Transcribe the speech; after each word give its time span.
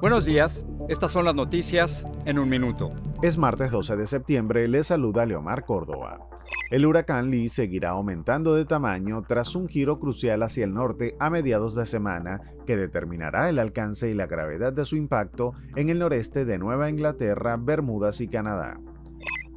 Buenos 0.00 0.26
días, 0.26 0.62
estas 0.90 1.10
son 1.10 1.24
las 1.24 1.34
noticias 1.34 2.04
en 2.26 2.38
un 2.38 2.50
minuto. 2.50 2.90
Es 3.22 3.38
martes 3.38 3.70
12 3.70 3.96
de 3.96 4.06
septiembre, 4.06 4.68
le 4.68 4.84
saluda 4.84 5.24
Leomar 5.24 5.64
Córdoba. 5.64 6.28
El 6.70 6.84
huracán 6.84 7.30
Lee 7.30 7.48
seguirá 7.48 7.90
aumentando 7.90 8.54
de 8.54 8.66
tamaño 8.66 9.22
tras 9.26 9.54
un 9.54 9.68
giro 9.68 9.98
crucial 9.98 10.42
hacia 10.42 10.64
el 10.64 10.74
norte 10.74 11.16
a 11.18 11.30
mediados 11.30 11.74
de 11.74 11.86
semana 11.86 12.42
que 12.66 12.76
determinará 12.76 13.48
el 13.48 13.58
alcance 13.58 14.10
y 14.10 14.14
la 14.14 14.26
gravedad 14.26 14.74
de 14.74 14.84
su 14.84 14.96
impacto 14.96 15.52
en 15.76 15.88
el 15.88 16.00
noreste 16.00 16.44
de 16.44 16.58
Nueva 16.58 16.90
Inglaterra, 16.90 17.56
Bermudas 17.56 18.20
y 18.20 18.28
Canadá. 18.28 18.78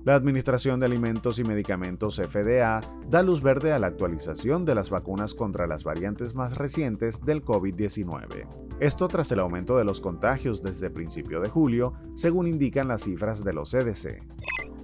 La 0.05 0.15
Administración 0.15 0.79
de 0.79 0.85
Alimentos 0.85 1.39
y 1.39 1.43
Medicamentos 1.43 2.21
FDA 2.25 2.79
da 3.09 3.21
luz 3.21 3.41
verde 3.41 3.73
a 3.73 3.79
la 3.79 3.87
actualización 3.87 4.63
de 4.63 4.73
las 4.73 4.89
vacunas 4.89 5.35
contra 5.35 5.67
las 5.67 5.83
variantes 5.83 6.35
más 6.35 6.57
recientes 6.57 7.25
del 7.25 7.43
COVID-19. 7.43 8.47
Esto 8.79 9.09
tras 9.09 9.29
el 9.33 9.39
aumento 9.39 9.77
de 9.77 9.83
los 9.83 9.99
contagios 9.99 10.63
desde 10.63 10.89
principio 10.89 11.41
de 11.41 11.49
julio, 11.49 11.93
según 12.15 12.47
indican 12.47 12.87
las 12.87 13.03
cifras 13.03 13.43
de 13.43 13.53
los 13.53 13.71
CDC. 13.71 14.19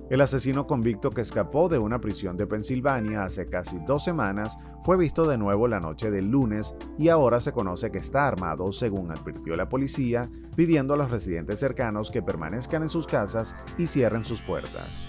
El 0.08 0.22
asesino 0.22 0.68
convicto 0.68 1.10
que 1.10 1.22
escapó 1.22 1.68
de 1.68 1.80
una 1.80 2.00
prisión 2.00 2.38
de 2.38 2.46
Pensilvania 2.46 3.24
hace 3.24 3.48
casi 3.48 3.80
dos 3.88 4.04
semanas 4.04 4.56
fue 4.84 4.98
visto 4.98 5.28
de 5.28 5.40
nuevo 5.40 5.68
la 5.68 5.80
noche 5.80 6.12
del 6.12 6.30
lunes 6.30 6.76
y 7.00 7.10
ahora 7.10 7.40
se 7.40 7.54
conoce 7.54 7.90
que 7.90 7.98
está 7.98 8.28
armado, 8.28 8.72
según 8.72 9.10
advirtió 9.10 9.56
la 9.56 9.68
policía, 9.68 10.30
pidiendo 10.56 10.94
a 10.94 10.98
los 10.98 11.10
residentes 11.10 11.60
cercanos 11.60 12.12
que 12.12 12.22
permanezcan 12.22 12.84
en 12.84 12.90
sus 12.90 13.08
casas 13.08 13.56
y 13.80 13.88
cierren 13.88 14.26
sus 14.26 14.44
puertas. 14.44 15.06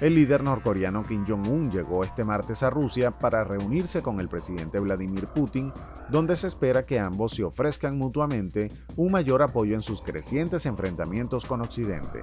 El 0.00 0.14
líder 0.14 0.42
norcoreano 0.42 1.04
Kim 1.04 1.26
Jong-un 1.26 1.70
llegó 1.70 2.02
este 2.02 2.24
martes 2.24 2.62
a 2.62 2.70
Rusia 2.70 3.18
para 3.18 3.44
reunirse 3.44 4.00
con 4.00 4.18
el 4.18 4.30
presidente 4.30 4.80
Vladimir 4.80 5.28
Putin, 5.28 5.72
donde 6.08 6.36
se 6.36 6.48
espera 6.48 6.86
que 6.86 6.98
ambos 6.98 7.32
se 7.32 7.44
ofrezcan 7.44 7.98
mutuamente 7.98 8.68
un 8.96 9.12
mayor 9.12 9.42
apoyo 9.42 9.74
en 9.74 9.82
sus 9.82 10.00
crecientes 10.00 10.64
enfrentamientos 10.64 11.44
con 11.44 11.60
Occidente. 11.60 12.22